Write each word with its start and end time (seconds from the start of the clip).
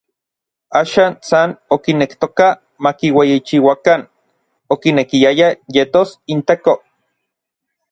Axan 0.79 1.11
san 1.29 1.51
okinektoka 1.75 2.47
makiueyichiuakan, 2.87 3.99
okinekiaya 4.77 5.53
yetos 5.79 6.17
inTeko. 6.37 6.79